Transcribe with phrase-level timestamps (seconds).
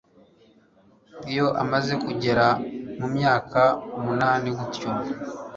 [1.31, 2.45] iyo amaze kugera
[2.99, 3.61] mu myaka
[3.97, 4.89] umunani gutyo